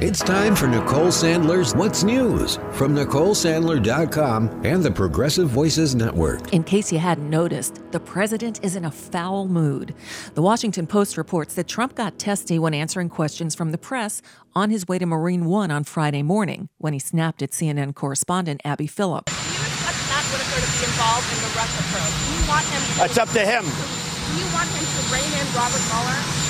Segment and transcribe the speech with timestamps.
[0.00, 6.50] It's time for Nicole Sandler's What's News from NicoleSandler.com and the Progressive Voices Network.
[6.54, 9.94] In case you hadn't noticed, the president is in a foul mood.
[10.34, 14.22] The Washington Post reports that Trump got testy when answering questions from the press
[14.54, 18.62] on his way to Marine One on Friday morning when he snapped at CNN correspondent
[18.64, 19.26] Abby Phillip.
[19.26, 22.14] Do you expect Matt Whitaker to be involved in the Russia probe?
[22.32, 23.64] You want him to, It's up to him.
[23.64, 26.47] do you want him to rein in Robert Mueller?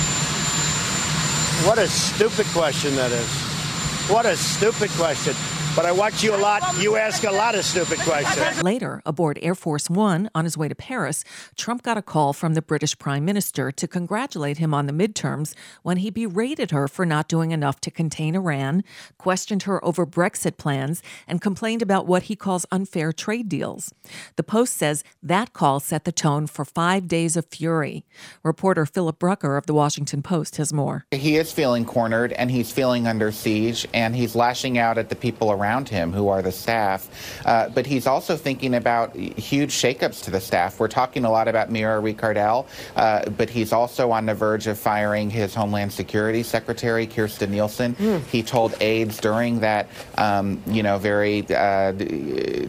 [1.67, 3.29] What a stupid question that is.
[4.09, 5.35] What a stupid question.
[5.79, 6.61] But I watch you a lot.
[6.81, 8.65] You ask a lot of stupid questions.
[8.65, 11.23] Later, aboard Air Force One on his way to Paris,
[11.55, 15.55] Trump got a call from the British Prime Minister to congratulate him on the midterms
[15.85, 18.83] when he berated her for not doing enough to contain Iran,
[19.19, 23.95] questioned her over Brexit plans, and complained about what he calls unfair trade deals.
[24.35, 28.05] The Post says that call set the tone for five days of fury.
[28.43, 31.07] Reporter Philip Rucker of the Washington Post has more.
[31.13, 35.15] He is feeling cornered and he's feeling under siege and he's lashing out at the
[35.15, 37.09] people around him who are the staff.
[37.45, 40.81] Uh, but he's also thinking about huge shakeups to the staff.
[40.81, 42.67] We're talking a lot about Mira Ricardel,
[42.97, 47.95] uh, but he's also on the verge of firing his Homeland Security Secretary, Kirstjen Nielsen.
[48.31, 51.93] He told aides during that, um, you know, very uh,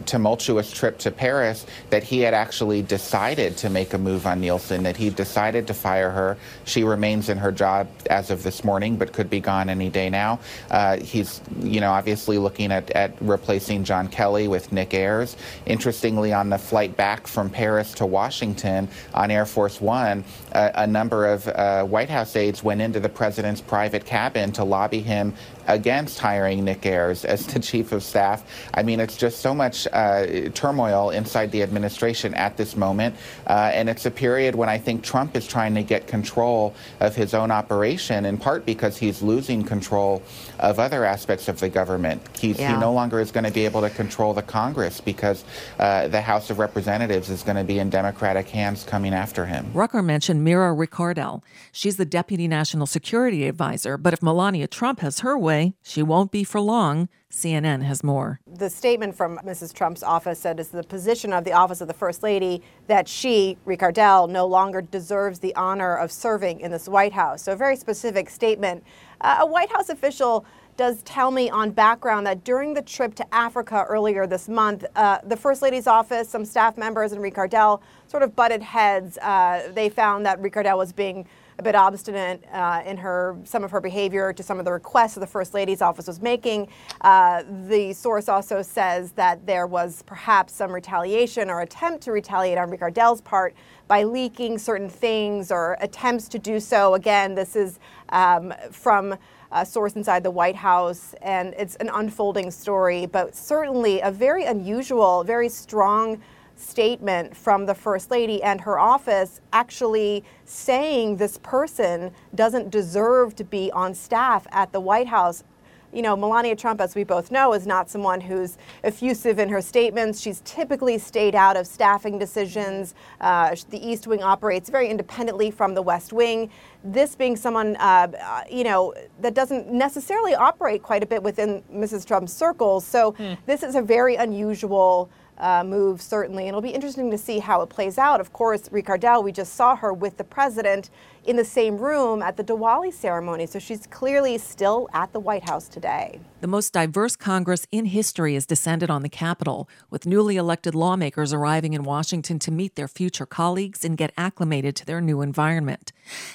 [0.04, 4.82] tumultuous trip to Paris that he had actually decided to make a move on Nielsen,
[4.82, 6.36] that he decided to fire her.
[6.64, 10.10] She remains in her job as of this morning, but could be gone any day
[10.10, 10.40] now.
[10.70, 15.36] Uh, he's, you know, obviously looking at, at replacing John Kelly with Nick Ayers.
[15.66, 21.26] Interestingly, on the flight back from Paris to Washington on Air Force One, a number
[21.26, 25.34] of uh, White House aides went into the president's private cabin to lobby him
[25.68, 28.42] against hiring Nick Ayers as the chief of staff.
[28.74, 33.14] I mean, it's just so much uh, turmoil inside the administration at this moment.
[33.46, 37.14] Uh, and it's a period when I think Trump is trying to get control of
[37.14, 40.22] his own operation, in part because he's losing control
[40.58, 42.20] of other aspects of the government.
[42.38, 42.69] He's, Yeah.
[42.70, 45.44] He no longer is going to be able to control the Congress because
[45.78, 49.70] uh, the House of Representatives is going to be in Democratic hands coming after him.
[49.74, 51.42] Rucker mentioned Mira Ricardel.
[51.72, 56.30] She's the deputy national security advisor, but if Melania Trump has her way, she won't
[56.30, 57.08] be for long.
[57.30, 58.40] CNN has more.
[58.46, 59.72] The statement from Mrs.
[59.72, 63.56] Trump's office said it's the position of the office of the First Lady that she,
[63.64, 67.42] Ricardel, no longer deserves the honor of serving in this White House.
[67.42, 68.82] So, a very specific statement.
[69.20, 70.44] Uh, a White House official
[70.80, 75.18] does tell me on background that during the trip to Africa earlier this month, uh,
[75.24, 79.18] the First Lady's office, some staff members, and Ricardel sort of butted heads.
[79.18, 81.26] Uh, they found that Ricardel was being
[81.60, 85.12] a bit obstinate uh, in her some of her behavior to some of the requests
[85.12, 86.66] that the First Lady's office was making.
[87.02, 92.56] Uh, the source also says that there was perhaps some retaliation or attempt to retaliate
[92.56, 93.54] on Ricardel's part
[93.88, 96.94] by leaking certain things or attempts to do so.
[96.94, 97.78] Again, this is
[98.08, 99.14] um, from
[99.52, 104.44] a source inside the White House, and it's an unfolding story, but certainly a very
[104.46, 106.22] unusual, very strong
[106.60, 113.44] statement from the First Lady and her office actually saying this person doesn't deserve to
[113.44, 115.44] be on staff at the White House.
[115.92, 119.60] You know, Melania Trump, as we both know, is not someone who's effusive in her
[119.60, 120.20] statements.
[120.20, 122.94] She's typically stayed out of staffing decisions.
[123.20, 126.48] Uh, the East Wing operates very independently from the West Wing.
[126.84, 131.60] This being someone, uh, uh, you know, that doesn't necessarily operate quite a bit within
[131.72, 132.06] Mrs.
[132.06, 132.86] Trump's circles.
[132.86, 133.16] So
[133.46, 135.10] this is a very unusual
[135.40, 136.44] uh, move, certainly.
[136.44, 138.20] And it'll be interesting to see how it plays out.
[138.20, 140.90] Of course, Ricardel, we just saw her with the president
[141.24, 143.46] in the same room at the Diwali ceremony.
[143.46, 146.20] So she's clearly still at the White House today.
[146.40, 151.32] The most diverse Congress in history is descended on the Capitol, with newly elected lawmakers
[151.32, 155.92] arriving in Washington to meet their future colleagues and get acclimated to their new environment.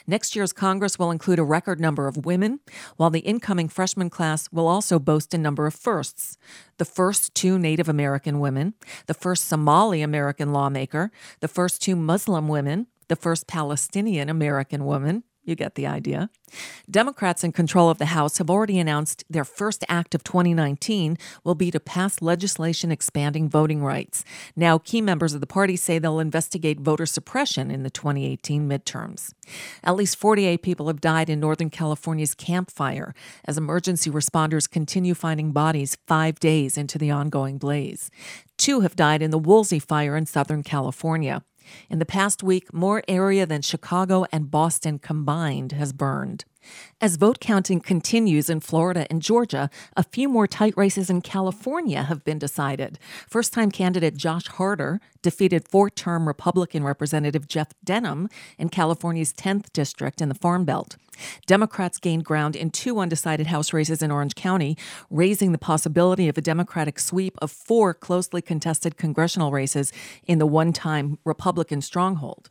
[0.07, 2.59] Next year's Congress will include a record number of women,
[2.97, 6.37] while the incoming freshman class will also boast a number of firsts.
[6.77, 8.73] The first two Native American women,
[9.07, 15.23] the first Somali American lawmaker, the first two Muslim women, the first Palestinian American woman.
[15.45, 16.31] You get the idea.
[16.89, 21.53] Democrats in control of the House have already announced their first act of 2019 will
[21.53, 24.25] be to pass legislation expanding voting rights.
[24.55, 29.33] Now, key members of the party say they'll investigate voter suppression in the 2018 midterms.
[29.83, 33.13] At least 48 people have died in Northern California's Camp Fire
[33.45, 38.09] as emergency responders continue finding bodies five days into the ongoing blaze.
[38.57, 41.43] Two have died in the Woolsey Fire in Southern California.
[41.89, 46.45] In the past week, more area than Chicago and Boston combined has burned.
[47.01, 52.03] As vote counting continues in Florida and Georgia, a few more tight races in California
[52.03, 52.99] have been decided.
[53.27, 59.73] First time candidate Josh Harder defeated four term Republican Representative Jeff Denham in California's 10th
[59.73, 60.97] district in the Farm Belt.
[61.45, 64.77] Democrats gained ground in two undecided House races in Orange County,
[65.09, 69.91] raising the possibility of a Democratic sweep of four closely contested congressional races
[70.25, 72.49] in the one time Republican stronghold.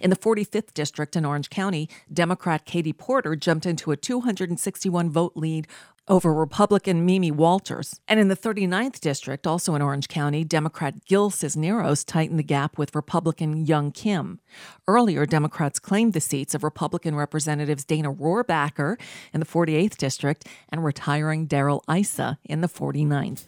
[0.00, 5.32] In the 45th district in Orange County, Democrat Katie Porter jumped into a 261 vote
[5.34, 5.66] lead
[6.08, 8.00] over Republican Mimi Walters.
[8.06, 12.78] And in the 39th district, also in Orange County, Democrat Gil Cisneros tightened the gap
[12.78, 14.40] with Republican Young Kim.
[14.86, 19.00] Earlier, Democrats claimed the seats of Republican Representatives Dana Rohrabacher
[19.32, 23.44] in the 48th district and retiring Darrell Issa in the 49th.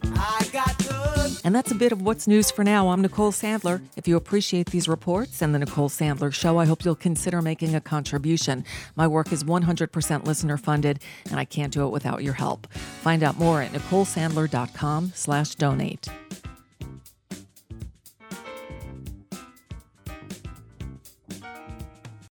[1.45, 2.89] And that's a bit of what's news for now.
[2.89, 3.81] I'm Nicole Sandler.
[3.95, 7.75] If you appreciate these reports and the Nicole Sandler Show, I hope you'll consider making
[7.75, 8.65] a contribution.
[8.95, 12.67] My work is 100% listener funded, and I can't do it without your help.
[12.73, 16.07] Find out more at nicolesandler.com slash donate.